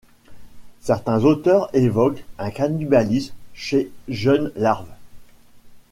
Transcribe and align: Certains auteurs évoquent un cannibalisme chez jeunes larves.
Certains 0.79 1.25
auteurs 1.25 1.69
évoquent 1.75 2.25
un 2.39 2.49
cannibalisme 2.49 3.35
chez 3.53 3.91
jeunes 4.09 4.51
larves. 4.55 4.95